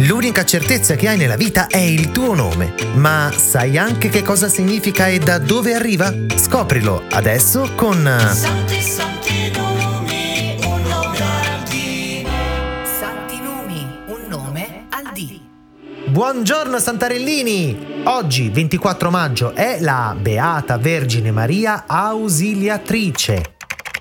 L'unica 0.00 0.44
certezza 0.44 0.94
che 0.94 1.08
hai 1.08 1.16
nella 1.16 1.36
vita 1.36 1.68
è 1.68 1.78
il 1.78 2.10
tuo 2.10 2.34
nome. 2.34 2.74
Ma 2.96 3.32
sai 3.34 3.78
anche 3.78 4.10
che 4.10 4.22
cosa 4.22 4.46
significa 4.46 5.06
e 5.08 5.18
da 5.18 5.38
dove 5.38 5.72
arriva? 5.72 6.12
Scoprilo 6.36 7.04
adesso 7.12 7.72
con... 7.74 8.04
Santi, 8.04 8.82
santi 8.82 9.50
nomi, 9.56 10.58
un 10.66 10.82
nome 10.82 11.18
al 11.18 11.62
di. 11.70 12.26
Santi 12.98 13.40
nomi, 13.40 13.86
un 14.08 14.20
nome 14.28 14.84
al 14.90 15.12
D. 15.14 15.40
Buongiorno 16.08 16.78
Santarellini! 16.78 18.02
Oggi, 18.04 18.50
24 18.50 19.10
maggio, 19.10 19.54
è 19.54 19.78
la 19.80 20.14
Beata 20.18 20.76
Vergine 20.76 21.30
Maria 21.30 21.84
Ausiliatrice. 21.86 23.54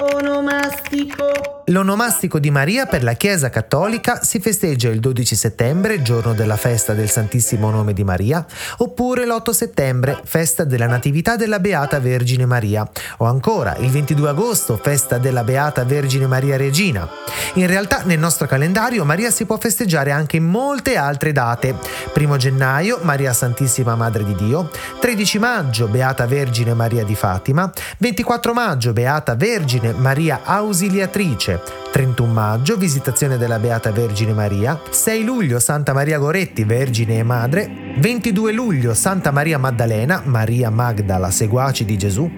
Onomastico. 0.00 1.55
L'onomastico 1.70 2.38
di 2.38 2.52
Maria 2.52 2.86
per 2.86 3.02
la 3.02 3.14
Chiesa 3.14 3.50
Cattolica 3.50 4.22
si 4.22 4.38
festeggia 4.38 4.88
il 4.88 5.00
12 5.00 5.34
settembre, 5.34 6.00
giorno 6.00 6.32
della 6.32 6.56
festa 6.56 6.92
del 6.92 7.10
Santissimo 7.10 7.70
Nome 7.70 7.92
di 7.92 8.04
Maria, 8.04 8.46
oppure 8.76 9.26
l'8 9.26 9.50
settembre, 9.50 10.20
festa 10.22 10.62
della 10.62 10.86
Natività 10.86 11.34
della 11.34 11.58
Beata 11.58 11.98
Vergine 11.98 12.46
Maria, 12.46 12.88
o 13.16 13.24
ancora 13.24 13.74
il 13.78 13.90
22 13.90 14.28
agosto, 14.28 14.78
festa 14.80 15.18
della 15.18 15.42
Beata 15.42 15.82
Vergine 15.82 16.28
Maria 16.28 16.56
Regina. 16.56 17.08
In 17.54 17.66
realtà 17.66 18.02
nel 18.04 18.20
nostro 18.20 18.46
calendario 18.46 19.04
Maria 19.04 19.32
si 19.32 19.44
può 19.44 19.58
festeggiare 19.58 20.12
anche 20.12 20.36
in 20.36 20.44
molte 20.44 20.96
altre 20.96 21.32
date. 21.32 21.74
1 22.14 22.36
gennaio, 22.36 23.00
Maria 23.02 23.32
Santissima 23.32 23.96
Madre 23.96 24.22
di 24.22 24.36
Dio, 24.36 24.70
13 25.00 25.38
maggio, 25.40 25.88
Beata 25.88 26.26
Vergine 26.26 26.74
Maria 26.74 27.04
di 27.04 27.16
Fatima, 27.16 27.68
24 27.98 28.52
maggio, 28.52 28.92
Beata 28.92 29.34
Vergine 29.34 29.92
Maria 29.94 30.42
Ausiliatrice, 30.44 31.55
31 31.90 32.32
maggio 32.32 32.76
Visitazione 32.76 33.36
della 33.36 33.58
Beata 33.58 33.90
Vergine 33.90 34.32
Maria, 34.32 34.80
6 34.88 35.24
luglio 35.24 35.58
Santa 35.58 35.92
Maria 35.92 36.18
Goretti 36.18 36.64
Vergine 36.64 37.18
e 37.18 37.22
Madre, 37.22 37.94
22 37.98 38.52
luglio 38.52 38.94
Santa 38.94 39.30
Maria 39.30 39.58
Maddalena 39.58 40.22
Maria 40.24 40.70
Magdala 40.70 41.30
seguaci 41.30 41.84
di 41.84 41.96
Gesù, 41.96 42.30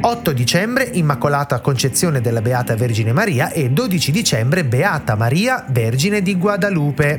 8 0.00 0.32
dicembre 0.32 0.84
Immacolata 0.92 1.60
Concezione 1.60 2.20
della 2.20 2.40
Beata 2.40 2.74
Vergine 2.76 3.12
Maria 3.12 3.50
e 3.50 3.70
12 3.70 4.10
dicembre 4.12 4.64
Beata 4.64 5.14
Maria 5.14 5.64
Vergine 5.68 6.22
di 6.22 6.36
Guadalupe. 6.36 7.18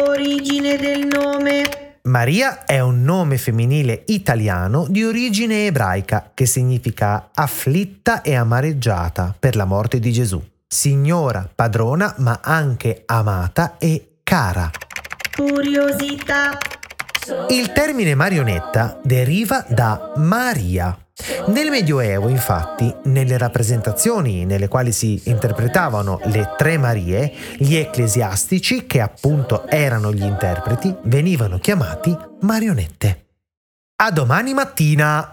Origine 0.00 0.76
del 0.76 1.06
nome. 1.06 1.82
Maria 2.04 2.64
è 2.64 2.80
un 2.80 3.04
nome 3.04 3.38
femminile 3.38 4.02
italiano 4.06 4.86
di 4.88 5.04
origine 5.04 5.66
ebraica 5.66 6.32
che 6.34 6.46
significa 6.46 7.30
afflitta 7.32 8.22
e 8.22 8.34
amareggiata 8.34 9.36
per 9.38 9.54
la 9.54 9.64
morte 9.64 10.00
di 10.00 10.10
Gesù. 10.10 10.51
Signora, 10.72 11.46
padrona, 11.54 12.14
ma 12.20 12.40
anche 12.42 13.02
amata 13.04 13.76
e 13.76 14.20
cara. 14.22 14.70
Curiosità. 15.36 16.56
Il 17.50 17.72
termine 17.72 18.14
marionetta 18.14 18.98
deriva 19.04 19.66
da 19.68 20.14
Maria. 20.16 20.96
Nel 21.48 21.68
Medioevo, 21.68 22.28
infatti, 22.28 22.90
nelle 23.04 23.36
rappresentazioni 23.36 24.46
nelle 24.46 24.68
quali 24.68 24.92
si 24.92 25.20
interpretavano 25.26 26.20
le 26.24 26.54
tre 26.56 26.78
Marie, 26.78 27.30
gli 27.58 27.74
ecclesiastici, 27.74 28.86
che 28.86 29.02
appunto 29.02 29.68
erano 29.68 30.10
gli 30.10 30.24
interpreti, 30.24 30.96
venivano 31.02 31.58
chiamati 31.58 32.16
marionette. 32.40 33.26
A 33.96 34.10
domani 34.10 34.54
mattina! 34.54 35.32